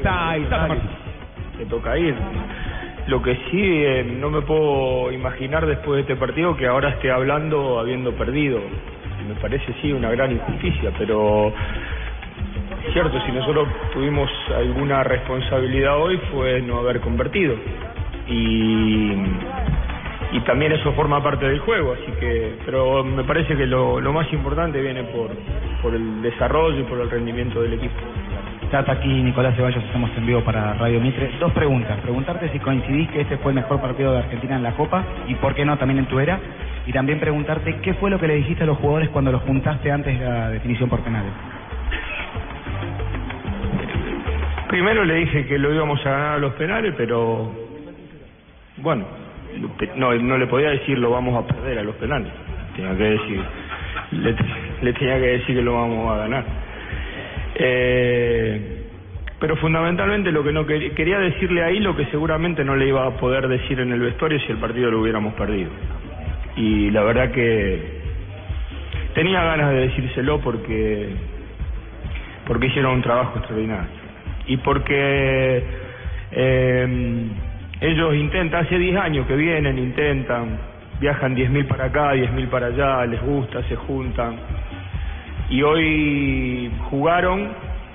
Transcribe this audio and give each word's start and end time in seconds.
Está 0.00 0.30
ahí, 0.30 0.42
está 0.44 0.66
Martín. 0.66 0.90
Me 1.58 1.64
toca 1.66 1.98
ir. 1.98 2.14
Lo 3.06 3.20
que 3.20 3.34
sí, 3.50 3.60
eh, 3.60 4.16
no 4.18 4.30
me 4.30 4.40
puedo 4.40 5.12
imaginar 5.12 5.66
después 5.66 5.96
de 5.96 6.00
este 6.02 6.16
partido 6.16 6.56
que 6.56 6.66
ahora 6.66 6.88
esté 6.88 7.10
hablando 7.10 7.78
habiendo 7.78 8.12
perdido. 8.12 8.60
Me 9.28 9.34
parece 9.34 9.74
sí 9.82 9.92
una 9.92 10.10
gran 10.10 10.32
injusticia, 10.32 10.90
pero 10.96 11.52
cierto, 12.94 13.20
si 13.26 13.32
nosotros 13.32 13.68
tuvimos 13.92 14.30
alguna 14.56 15.04
responsabilidad 15.04 16.00
hoy 16.00 16.18
fue 16.32 16.62
no 16.62 16.78
haber 16.78 17.00
convertido. 17.00 17.54
Y, 18.26 19.12
y 20.32 20.40
también 20.46 20.72
eso 20.72 20.92
forma 20.94 21.22
parte 21.22 21.46
del 21.46 21.58
juego, 21.58 21.92
así 21.92 22.10
que, 22.18 22.54
pero 22.64 23.04
me 23.04 23.24
parece 23.24 23.54
que 23.54 23.66
lo, 23.66 24.00
lo 24.00 24.12
más 24.14 24.32
importante 24.32 24.80
viene 24.80 25.04
por, 25.04 25.30
por 25.82 25.94
el 25.94 26.22
desarrollo 26.22 26.80
y 26.80 26.84
por 26.84 27.00
el 27.00 27.10
rendimiento 27.10 27.60
del 27.60 27.74
equipo. 27.74 28.00
Tata, 28.70 28.92
aquí 28.92 29.08
Nicolás 29.08 29.56
Ceballos, 29.56 29.82
estamos 29.82 30.10
en 30.16 30.26
vivo 30.26 30.44
para 30.44 30.74
Radio 30.74 31.00
Mitre. 31.00 31.32
Dos 31.40 31.52
preguntas. 31.52 31.98
Preguntarte 32.02 32.50
si 32.50 32.60
coincidís 32.60 33.10
que 33.10 33.22
este 33.22 33.36
fue 33.38 33.50
el 33.50 33.56
mejor 33.56 33.80
partido 33.80 34.12
de 34.12 34.20
Argentina 34.20 34.54
en 34.54 34.62
la 34.62 34.76
Copa 34.76 35.04
y 35.26 35.34
por 35.34 35.56
qué 35.56 35.64
no 35.64 35.76
también 35.76 35.98
en 35.98 36.06
tu 36.06 36.20
era. 36.20 36.38
Y 36.86 36.92
también 36.92 37.18
preguntarte 37.18 37.80
qué 37.82 37.94
fue 37.94 38.10
lo 38.10 38.20
que 38.20 38.28
le 38.28 38.36
dijiste 38.36 38.62
a 38.62 38.66
los 38.66 38.78
jugadores 38.78 39.08
cuando 39.08 39.32
los 39.32 39.42
juntaste 39.42 39.90
antes 39.90 40.16
de 40.16 40.24
la 40.24 40.50
definición 40.50 40.88
por 40.88 41.00
penales. 41.00 41.32
Primero 44.68 45.04
le 45.04 45.14
dije 45.14 45.46
que 45.46 45.58
lo 45.58 45.74
íbamos 45.74 46.06
a 46.06 46.10
ganar 46.10 46.32
a 46.34 46.38
los 46.38 46.52
penales, 46.52 46.94
pero 46.96 47.52
bueno, 48.76 49.04
no, 49.96 50.14
no 50.14 50.38
le 50.38 50.46
podía 50.46 50.70
decir 50.70 50.96
lo 50.96 51.10
vamos 51.10 51.36
a 51.36 51.44
perder 51.44 51.80
a 51.80 51.82
los 51.82 51.96
penales. 51.96 52.32
Tenía 52.76 52.96
que 52.96 53.02
decir, 53.02 53.42
le, 54.12 54.36
le 54.80 54.92
tenía 54.92 55.14
que 55.16 55.26
decir 55.26 55.56
que 55.56 55.62
lo 55.62 55.74
vamos 55.74 56.12
a 56.12 56.18
ganar. 56.18 56.69
Eh, 57.62 58.86
pero 59.38 59.54
fundamentalmente 59.56 60.32
lo 60.32 60.42
que 60.42 60.52
no 60.52 60.64
quería, 60.64 60.94
quería 60.94 61.18
decirle 61.18 61.62
ahí 61.62 61.78
lo 61.78 61.94
que 61.94 62.06
seguramente 62.06 62.64
no 62.64 62.74
le 62.74 62.88
iba 62.88 63.06
a 63.06 63.10
poder 63.18 63.48
decir 63.48 63.80
en 63.80 63.92
el 63.92 64.00
vestuario 64.00 64.40
si 64.40 64.52
el 64.52 64.58
partido 64.58 64.90
lo 64.90 65.02
hubiéramos 65.02 65.34
perdido. 65.34 65.70
Y 66.56 66.90
la 66.90 67.02
verdad 67.02 67.30
que 67.30 68.00
tenía 69.14 69.44
ganas 69.44 69.72
de 69.72 69.80
decírselo 69.88 70.40
porque 70.40 71.10
porque 72.46 72.66
hicieron 72.68 72.94
un 72.94 73.02
trabajo 73.02 73.38
extraordinario 73.38 73.90
y 74.46 74.56
porque 74.56 75.62
eh, 76.32 77.26
ellos 77.80 78.14
intentan, 78.14 78.64
hace 78.64 78.78
10 78.78 78.96
años 78.96 79.26
que 79.26 79.36
vienen, 79.36 79.78
intentan, 79.78 80.58
viajan 80.98 81.36
10.000 81.36 81.66
para 81.66 81.84
acá, 81.84 82.14
10.000 82.14 82.48
para 82.48 82.66
allá, 82.68 83.06
les 83.06 83.22
gusta, 83.22 83.62
se 83.68 83.76
juntan. 83.76 84.36
Y 85.50 85.62
hoy 85.62 86.70
jugaron, 86.90 87.48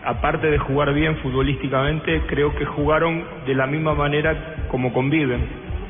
aparte 0.04 0.52
de 0.52 0.58
jugar 0.58 0.94
bien 0.94 1.16
futbolísticamente, 1.18 2.24
creo 2.28 2.54
que 2.54 2.66
jugaron 2.66 3.24
de 3.48 3.56
la 3.56 3.66
misma 3.66 3.96
manera 3.96 4.36
como 4.68 4.92
conviven. 4.92 5.40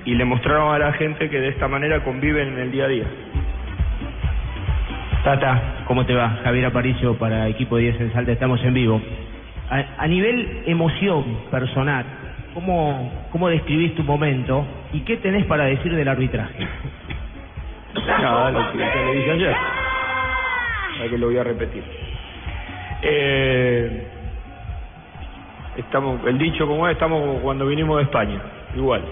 Y 0.06 0.14
le 0.14 0.26
mostraron 0.26 0.76
a 0.76 0.78
la 0.78 0.94
gente 0.94 1.28
que 1.28 1.40
de 1.40 1.50
esta 1.50 1.68
manera 1.68 2.04
conviven 2.04 2.50
en 2.50 2.60
el 2.60 2.72
día 2.72 2.86
a 2.86 2.88
día. 2.88 3.06
Tata, 5.24 5.84
¿cómo 5.88 6.06
te 6.06 6.14
va? 6.14 6.40
Javier 6.44 6.68
Aparicio 6.68 7.16
para 7.18 7.48
Equipo 7.48 7.78
10 7.78 8.00
en 8.00 8.14
Salta, 8.14 8.32
estamos 8.32 8.64
en 8.64 8.74
vivo. 8.76 9.02
A, 9.72 10.04
a 10.04 10.08
nivel 10.08 10.62
emoción 10.68 11.24
personal, 11.50 12.06
¿cómo, 12.54 13.12
¿cómo 13.32 13.50
describís 13.50 13.96
tu 13.96 14.04
momento 14.04 14.68
y 14.94 15.00
qué 15.00 15.18
tenés 15.18 15.46
para 15.46 15.66
decir 15.66 15.96
del 15.96 16.08
arbitraje? 16.08 16.68
Nada, 18.22 18.52
lo 18.52 18.72
que 18.72 18.78
ya 18.78 18.96
le 18.96 19.16
dije 19.16 19.32
ayer. 19.32 19.56
Ahora 20.96 21.10
que 21.10 21.18
lo 21.18 21.28
voy 21.28 21.38
a 21.38 21.44
repetir. 21.44 21.84
Eh, 23.02 24.08
estamos, 25.78 26.26
el 26.26 26.38
dicho 26.38 26.68
como 26.68 26.88
es, 26.88 26.94
estamos 26.94 27.42
cuando 27.42 27.66
vinimos 27.66 27.98
de 27.98 28.04
España, 28.04 28.42
igual. 28.76 29.04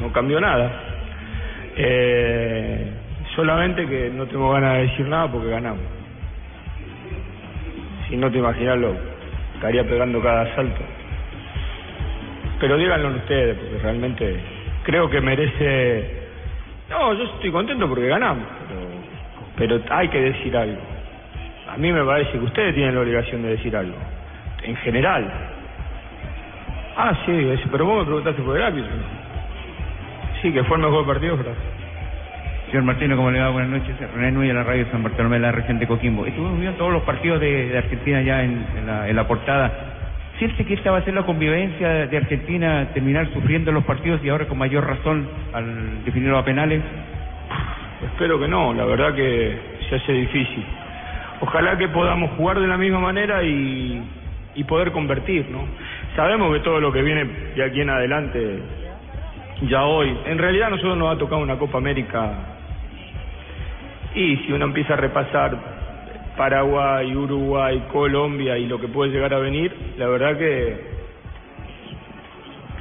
No 0.00 0.12
cambió 0.12 0.40
nada. 0.40 0.70
Eh, 1.76 2.92
solamente 3.34 3.86
que 3.86 4.10
no 4.10 4.26
tengo 4.26 4.50
ganas 4.52 4.74
de 4.74 4.82
decir 4.82 5.06
nada 5.06 5.30
porque 5.30 5.48
ganamos. 5.48 5.84
Si 8.08 8.16
no 8.16 8.30
te 8.30 8.38
imaginas 8.38 8.78
lo 8.78 8.94
estaría 9.54 9.84
pegando 9.84 10.20
cada 10.20 10.54
salto. 10.54 10.82
Pero 12.60 12.76
díganlo 12.76 13.08
ustedes, 13.08 13.56
porque 13.56 13.78
realmente 13.78 14.40
creo 14.84 15.08
que 15.08 15.20
merece... 15.20 16.22
No, 16.90 17.14
yo 17.14 17.24
estoy 17.24 17.50
contento 17.50 17.88
porque 17.88 18.06
ganamos, 18.06 18.44
pero, 18.68 18.80
pero 19.62 19.80
hay 19.90 20.08
que 20.08 20.20
decir 20.20 20.56
algo. 20.56 20.80
A 21.68 21.76
mí 21.76 21.92
me 21.92 22.02
parece 22.02 22.32
que 22.32 22.44
ustedes 22.44 22.74
tienen 22.74 22.96
la 22.96 23.02
obligación 23.02 23.42
de 23.42 23.50
decir 23.50 23.76
algo, 23.76 23.94
en 24.64 24.74
general. 24.78 25.24
Ah, 26.96 27.16
sí, 27.24 27.48
pero 27.70 27.86
vos 27.86 28.00
me 28.00 28.04
preguntaste 28.06 28.42
por 28.42 28.56
el 28.56 28.62
árbitro. 28.64 28.90
Sí, 30.42 30.52
que 30.52 30.64
fue 30.64 30.78
el 30.78 30.82
mejor 30.82 31.06
partido. 31.06 31.38
Señor 32.66 32.82
Martino, 32.82 33.16
¿cómo 33.16 33.30
le 33.30 33.38
va? 33.38 33.50
Buenas 33.50 33.70
noches. 33.70 33.94
René 34.16 34.32
Núñez, 34.32 34.48
de 34.48 34.54
la 34.54 34.64
radio 34.64 34.84
San 34.90 35.04
Bartolomé, 35.04 35.36
de 35.36 35.42
la 35.42 35.52
región 35.52 35.78
de 35.78 35.86
Coquimbo. 35.86 36.26
Estuvimos 36.26 36.58
viendo 36.58 36.76
todos 36.78 36.92
los 36.92 37.02
partidos 37.04 37.38
de, 37.40 37.78
Argentina 37.78 38.20
ya 38.20 38.42
en, 38.42 38.66
en 38.78 38.86
la, 38.88 39.08
en 39.08 39.14
la 39.14 39.28
portada. 39.28 39.70
¿Siente 40.40 40.64
que 40.64 40.74
esta 40.74 40.90
va 40.90 40.98
a 40.98 41.04
ser 41.04 41.14
la 41.14 41.22
convivencia 41.22 42.08
de 42.08 42.16
Argentina, 42.16 42.88
terminar 42.92 43.32
sufriendo 43.32 43.70
los 43.70 43.84
partidos 43.84 44.24
y 44.24 44.28
ahora 44.28 44.46
con 44.46 44.58
mayor 44.58 44.84
razón 44.84 45.28
al 45.52 46.04
definirlo 46.04 46.36
a 46.36 46.44
penales? 46.44 46.82
Espero 48.04 48.38
que 48.38 48.48
no, 48.48 48.72
la 48.74 48.84
verdad 48.84 49.14
que 49.14 49.56
se 49.88 49.96
hace 49.96 50.12
difícil. 50.12 50.64
Ojalá 51.40 51.76
que 51.76 51.88
podamos 51.88 52.30
jugar 52.32 52.60
de 52.60 52.66
la 52.66 52.76
misma 52.76 53.00
manera 53.00 53.42
y, 53.42 54.02
y 54.54 54.64
poder 54.64 54.92
convertir, 54.92 55.48
¿no? 55.50 55.64
Sabemos 56.16 56.52
que 56.52 56.60
todo 56.60 56.80
lo 56.80 56.92
que 56.92 57.02
viene 57.02 57.24
de 57.54 57.64
aquí 57.64 57.80
en 57.80 57.90
adelante, 57.90 58.58
ya 59.62 59.84
hoy, 59.84 60.16
en 60.26 60.38
realidad 60.38 60.70
nosotros 60.70 60.96
nos 60.96 61.14
ha 61.14 61.18
tocado 61.18 61.40
una 61.40 61.58
Copa 61.58 61.78
América 61.78 62.32
y 64.14 64.36
si 64.38 64.52
uno 64.52 64.66
empieza 64.66 64.94
a 64.94 64.96
repasar 64.96 65.56
Paraguay, 66.36 67.14
Uruguay, 67.14 67.82
Colombia 67.92 68.58
y 68.58 68.66
lo 68.66 68.80
que 68.80 68.88
puede 68.88 69.10
llegar 69.10 69.32
a 69.32 69.38
venir, 69.38 69.74
la 69.96 70.06
verdad 70.06 70.36
que 70.36 70.80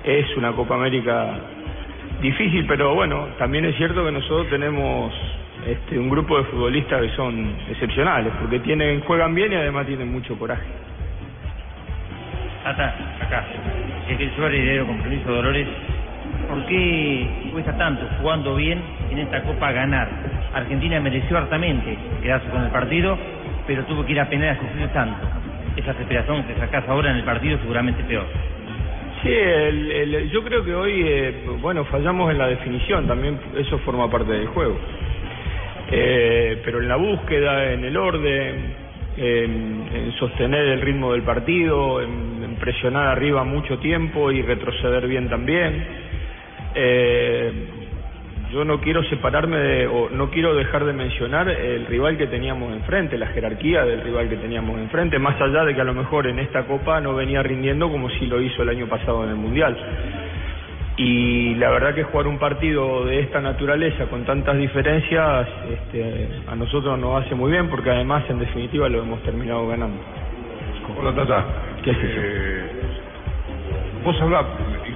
es 0.03 0.37
una 0.37 0.51
Copa 0.53 0.75
América 0.75 1.35
difícil, 2.21 2.65
pero 2.67 2.93
bueno, 2.93 3.27
también 3.37 3.65
es 3.65 3.75
cierto 3.77 4.05
que 4.05 4.11
nosotros 4.11 4.47
tenemos 4.49 5.13
este, 5.65 5.97
un 5.97 6.09
grupo 6.09 6.37
de 6.37 6.43
futbolistas 6.45 7.01
que 7.01 7.09
son 7.15 7.55
excepcionales, 7.69 8.31
porque 8.39 8.59
tienen 8.59 9.01
juegan 9.01 9.33
bien 9.33 9.51
y 9.51 9.55
además 9.55 9.87
tienen 9.87 10.11
mucho 10.11 10.37
coraje. 10.37 10.65
Tata, 12.63 12.95
acá. 13.19 13.43
Ezequiel 14.05 14.35
Suárez, 14.35 14.61
heredero 14.61 14.87
compromiso 14.87 15.31
Dolores. 15.31 15.67
¿Por 16.47 16.65
qué 16.65 17.49
cuesta 17.51 17.75
tanto 17.77 18.07
jugando 18.19 18.55
bien 18.55 18.81
en 19.09 19.19
esta 19.19 19.41
Copa 19.41 19.71
ganar? 19.71 20.09
Argentina 20.53 20.99
mereció 20.99 21.37
hartamente 21.37 21.97
quedarse 22.21 22.49
con 22.49 22.63
el 22.63 22.69
partido, 22.69 23.17
pero 23.65 23.83
tuvo 23.85 24.05
que 24.05 24.11
ir 24.11 24.19
a 24.19 24.29
penal 24.29 24.49
a 24.49 24.59
sufrir 24.59 24.87
tanto. 24.89 25.27
Esa 25.75 25.93
desesperación 25.93 26.43
que 26.43 26.55
sacás 26.55 26.87
ahora 26.87 27.11
en 27.11 27.17
el 27.17 27.23
partido 27.23 27.57
seguramente 27.59 28.03
peor. 28.03 28.25
Sí, 29.23 29.29
el- 29.29 29.91
el- 29.91 30.31
yo 30.31 30.43
creo 30.43 30.63
que 30.63 30.73
hoy, 30.73 31.03
eh, 31.05 31.43
bueno, 31.61 31.85
fallamos 31.85 32.31
en 32.31 32.37
la 32.39 32.47
definición, 32.47 33.07
también 33.07 33.39
eso 33.57 33.77
forma 33.79 34.09
parte 34.09 34.31
del 34.31 34.47
juego. 34.47 34.77
Eh, 35.91 36.61
pero 36.63 36.79
en 36.81 36.87
la 36.87 36.95
búsqueda, 36.95 37.71
en 37.73 37.83
el 37.83 37.97
orden, 37.97 38.75
en, 39.17 39.89
en 39.93 40.11
sostener 40.13 40.65
el 40.69 40.81
ritmo 40.81 41.11
del 41.11 41.21
partido, 41.23 42.01
en, 42.01 42.41
en 42.43 42.55
presionar 42.55 43.07
arriba 43.07 43.43
mucho 43.43 43.77
tiempo 43.79 44.31
y 44.31 44.41
retroceder 44.41 45.07
bien 45.07 45.29
también. 45.29 45.85
Eh, 46.73 47.51
yo 48.51 48.65
no 48.65 48.81
quiero 48.81 49.03
separarme 49.03 49.57
de, 49.57 49.87
o 49.87 50.09
no 50.09 50.29
quiero 50.29 50.53
dejar 50.53 50.85
de 50.85 50.93
mencionar 50.93 51.49
el 51.49 51.85
rival 51.85 52.17
que 52.17 52.27
teníamos 52.27 52.73
enfrente, 52.73 53.17
la 53.17 53.27
jerarquía 53.27 53.85
del 53.85 54.01
rival 54.01 54.29
que 54.29 54.37
teníamos 54.37 54.77
enfrente, 54.77 55.17
más 55.19 55.39
allá 55.39 55.63
de 55.63 55.73
que 55.73 55.81
a 55.81 55.85
lo 55.85 55.93
mejor 55.93 56.27
en 56.27 56.39
esta 56.39 56.63
Copa 56.63 56.99
no 56.99 57.15
venía 57.15 57.41
rindiendo 57.41 57.89
como 57.89 58.09
si 58.09 58.25
lo 58.25 58.41
hizo 58.41 58.63
el 58.63 58.69
año 58.69 58.87
pasado 58.87 59.23
en 59.23 59.29
el 59.29 59.35
Mundial. 59.35 59.77
Y 60.97 61.55
la 61.55 61.69
verdad 61.71 61.95
que 61.95 62.03
jugar 62.03 62.27
un 62.27 62.37
partido 62.37 63.05
de 63.05 63.21
esta 63.21 63.39
naturaleza 63.39 64.05
con 64.07 64.25
tantas 64.25 64.57
diferencias 64.57 65.47
este, 65.71 66.27
a 66.47 66.55
nosotros 66.55 66.99
nos 66.99 67.25
hace 67.25 67.33
muy 67.33 67.51
bien 67.51 67.69
porque 67.69 67.89
además 67.89 68.23
en 68.29 68.39
definitiva 68.39 68.89
lo 68.89 69.01
hemos 69.01 69.23
terminado 69.23 69.67
ganando. 69.67 69.97
Hola 70.99 71.15
Tata. 71.15 71.45
¿Qué 71.83 71.91
haces? 71.91 72.03
Eh, 72.03 72.63
vos 74.03 74.21
hablás, 74.21 74.45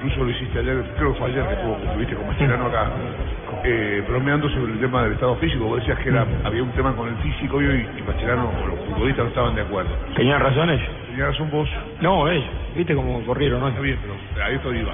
incluso 0.05 0.23
lo 0.23 0.29
hiciste 0.31 0.59
ayer, 0.59 0.83
creo 0.97 1.13
que 1.13 1.19
fue 1.19 1.29
ayer 1.31 1.43
que 1.47 1.85
estuviste 1.87 2.15
con 2.15 2.27
Mascherano 2.27 2.65
acá, 2.67 2.89
eh, 3.63 4.03
bromeando 4.07 4.49
sobre 4.49 4.73
el 4.73 4.79
tema 4.79 5.03
del 5.03 5.13
estado 5.13 5.35
físico. 5.37 5.65
Vos 5.65 5.79
decías 5.79 5.97
que 5.99 6.09
era, 6.09 6.25
había 6.43 6.63
un 6.63 6.71
tema 6.71 6.93
con 6.95 7.09
el 7.09 7.15
físico 7.17 7.61
y, 7.61 7.65
y 7.65 8.03
Mascherano 8.05 8.49
o 8.63 8.67
los 8.67 8.79
futbolistas 8.85 9.23
no 9.25 9.29
estaban 9.29 9.55
de 9.55 9.61
acuerdo. 9.61 9.89
¿Tenían 10.15 10.39
razón 10.39 10.69
ellos? 10.69 10.87
Tenías 11.09 11.27
razón 11.29 11.49
vos, 11.51 11.69
No, 12.01 12.29
ellos. 12.29 12.45
¿Viste 12.75 12.93
cómo 12.95 13.21
corrieron 13.25 13.63
hoy? 13.63 13.69
está 13.69 13.81
bien, 13.81 13.97
pero 14.01 14.43
a 14.45 14.49
esto 14.49 14.73
iba. 14.73 14.93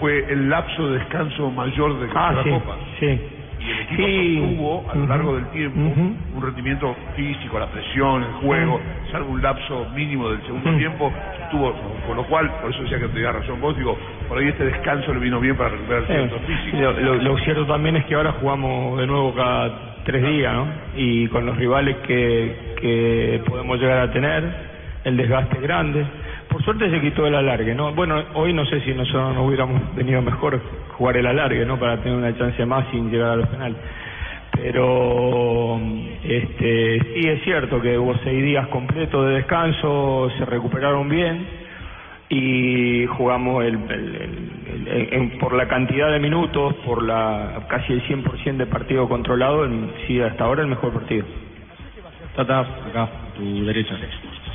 Fue 0.00 0.24
el 0.32 0.48
lapso 0.48 0.88
de 0.90 0.98
descanso 0.98 1.50
mayor 1.50 2.00
de 2.00 2.08
Ah, 2.14 2.32
la 2.34 2.42
sí, 2.42 2.50
Copa. 2.50 2.76
sí. 2.98 3.20
Y 3.60 3.70
el 3.70 3.80
equipo 3.80 4.02
sostuvo 4.02 4.90
a 4.90 4.94
lo 4.96 5.06
largo 5.06 5.34
del 5.36 5.46
tiempo 5.50 5.80
Ujú. 5.80 6.16
un 6.36 6.42
rendimiento 6.42 6.94
físico, 7.14 7.58
la 7.58 7.66
presión, 7.66 8.22
el 8.22 8.32
juego, 8.34 8.80
salvo 9.10 9.30
un 9.32 9.42
lapso 9.42 9.86
mínimo 9.94 10.30
del 10.30 10.40
segundo 10.42 10.70
Ujú. 10.70 10.78
tiempo, 10.78 11.12
estuvo, 11.44 11.74
con 12.06 12.16
lo 12.16 12.24
cual, 12.24 12.50
por 12.60 12.70
eso 12.70 12.82
decía 12.82 12.98
que 12.98 13.08
tenía 13.08 13.32
razón 13.32 13.60
vos, 13.60 13.76
digo, 13.76 13.96
por 14.28 14.38
ahí 14.38 14.48
este 14.48 14.64
descanso 14.64 15.12
le 15.12 15.20
vino 15.20 15.40
bien 15.40 15.56
para 15.56 15.70
recuperar 15.70 16.04
el 16.08 16.10
Eh, 16.16 16.20
centro 16.20 16.38
físico. 16.40 16.76
lo, 16.78 16.92
lo- 17.00 17.14
lo 17.16 17.38
cierto 17.38 17.66
también 17.66 17.96
es 17.96 18.04
que 18.06 18.14
ahora 18.14 18.32
jugamos 18.32 18.98
de 18.98 19.06
nuevo 19.06 19.34
cada 19.34 19.70
tres 20.04 20.22
días, 20.22 20.54
¿no? 20.54 20.66
Y 20.96 21.26
con 21.28 21.44
los 21.44 21.56
rivales 21.56 21.96
que, 22.06 22.56
que 22.80 23.42
podemos 23.46 23.78
llegar 23.78 23.98
a 24.00 24.10
tener, 24.10 24.44
el 25.04 25.16
desgaste 25.16 25.56
es 25.56 25.62
grande. 25.62 26.04
Por 26.50 26.62
suerte 26.64 26.90
se 26.90 27.00
quitó 27.00 27.26
el 27.26 27.34
alargue, 27.34 27.74
¿no? 27.74 27.92
Bueno, 27.92 28.22
hoy 28.34 28.52
no 28.52 28.64
sé 28.66 28.80
si 28.80 28.92
nosotros 28.92 29.34
nos 29.34 29.46
hubiéramos 29.46 29.94
venido 29.94 30.20
mejor 30.20 30.60
jugar 30.96 31.16
el 31.16 31.26
alargue, 31.26 31.64
¿no? 31.64 31.78
Para 31.78 31.96
tener 31.98 32.18
una 32.18 32.36
chance 32.36 32.64
más 32.66 32.86
sin 32.90 33.10
llegar 33.10 33.30
a 33.30 33.36
los 33.36 33.48
penales. 33.48 33.78
Pero 34.52 35.80
este, 36.24 37.00
sí 37.14 37.28
es 37.28 37.42
cierto 37.44 37.80
que 37.80 37.96
hubo 37.96 38.14
seis 38.24 38.42
días 38.44 38.66
completos 38.68 39.26
de 39.28 39.34
descanso, 39.36 40.30
se 40.38 40.44
recuperaron 40.44 41.08
bien 41.08 41.46
y 42.28 43.06
jugamos 43.06 43.64
el, 43.64 43.74
el- 43.90 45.08
el- 45.12 45.38
por 45.38 45.54
la 45.54 45.66
cantidad 45.68 46.10
de 46.10 46.18
minutos, 46.18 46.74
por 46.84 47.02
la 47.04 47.64
casi 47.68 47.92
el 47.92 48.02
100% 48.02 48.56
de 48.58 48.66
partido 48.66 49.08
controlado, 49.08 49.64
en- 49.64 49.90
sí 50.06 50.20
hasta 50.20 50.44
ahora 50.44 50.62
el 50.62 50.68
mejor 50.68 50.92
partido. 50.92 51.24
Tata, 52.36 52.60
acá, 52.60 53.08
tu 53.36 53.64
derecha. 53.64 53.96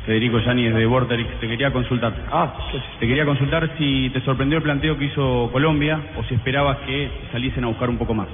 Federico 0.05 0.39
Yáñez 0.39 0.75
de 0.75 0.85
Vorterix, 0.85 1.27
te 1.39 1.47
quería 1.47 1.71
consultar. 1.71 2.13
Ah, 2.31 2.53
Te 2.99 3.07
quería 3.07 3.25
consultar 3.25 3.71
si 3.77 4.09
te 4.11 4.21
sorprendió 4.21 4.57
el 4.57 4.63
planteo 4.63 4.97
que 4.97 5.05
hizo 5.05 5.49
Colombia 5.51 5.99
o 6.17 6.23
si 6.25 6.35
esperabas 6.35 6.77
que 6.85 7.09
saliesen 7.31 7.63
a 7.63 7.67
buscar 7.67 7.89
un 7.89 7.97
poco 7.97 8.13
más. 8.13 8.27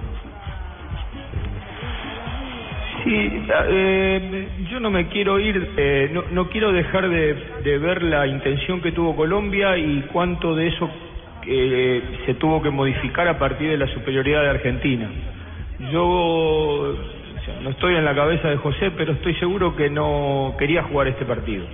Sí, 3.03 3.44
eh, 3.69 4.47
yo 4.69 4.79
no 4.79 4.91
me 4.91 5.07
quiero 5.07 5.39
ir, 5.39 5.71
eh, 5.77 6.12
no, 6.13 6.23
no 6.31 6.50
quiero 6.50 6.71
dejar 6.71 7.09
de, 7.09 7.35
de 7.63 7.77
ver 7.79 8.03
la 8.03 8.27
intención 8.27 8.81
que 8.81 8.91
tuvo 8.91 9.15
Colombia 9.15 9.77
y 9.77 10.01
cuánto 10.12 10.53
de 10.56 10.68
eso 10.68 10.89
eh, 11.47 12.03
se 12.25 12.35
tuvo 12.35 12.62
que 12.62 12.69
modificar 12.69 13.27
a 13.27 13.39
partir 13.39 13.69
de 13.69 13.77
la 13.77 13.88
superioridad 13.88 14.44
de 14.44 14.50
Argentina. 14.50 15.09
Yo 15.91 16.95
no 17.61 17.69
estoy 17.71 17.95
en 17.95 18.05
la 18.05 18.15
cabeza 18.15 18.49
de 18.49 18.57
José, 18.57 18.91
pero 18.91 19.13
estoy 19.13 19.35
seguro 19.35 19.75
que 19.75 19.89
no 19.89 20.55
quería 20.57 20.83
jugar 20.83 21.07
este 21.07 21.25
partido. 21.25 21.65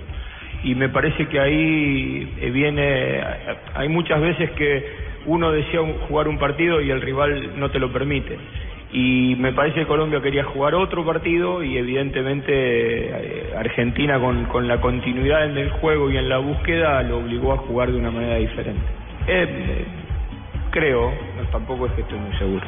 Y 0.64 0.74
me 0.74 0.88
parece 0.88 1.26
que 1.26 1.38
ahí 1.38 2.34
eh, 2.40 2.50
viene, 2.50 3.22
hay 3.74 3.88
muchas 3.88 4.20
veces 4.20 4.50
que 4.52 5.08
uno 5.26 5.52
desea 5.52 5.80
jugar 6.08 6.28
un 6.28 6.38
partido 6.38 6.80
y 6.80 6.90
el 6.90 7.00
rival 7.00 7.58
no 7.58 7.70
te 7.70 7.78
lo 7.78 7.92
permite. 7.92 8.38
Y 8.92 9.36
me 9.38 9.52
parece 9.52 9.80
que 9.80 9.86
Colombia 9.86 10.22
quería 10.22 10.44
jugar 10.44 10.74
otro 10.74 11.04
partido 11.04 11.62
y 11.62 11.76
evidentemente 11.76 12.50
eh, 12.54 13.52
Argentina 13.56 14.18
con, 14.18 14.46
con 14.46 14.66
la 14.66 14.80
continuidad 14.80 15.44
en 15.44 15.58
el 15.58 15.70
juego 15.70 16.10
y 16.10 16.16
en 16.16 16.28
la 16.28 16.38
búsqueda 16.38 17.02
lo 17.02 17.18
obligó 17.18 17.52
a 17.52 17.58
jugar 17.58 17.92
de 17.92 17.98
una 17.98 18.10
manera 18.10 18.36
diferente. 18.36 18.80
Eh, 19.26 19.46
eh, 19.46 19.84
creo, 20.70 21.12
tampoco 21.52 21.86
es 21.86 21.92
que 21.92 22.00
estoy 22.00 22.18
muy 22.18 22.34
seguro. 22.38 22.66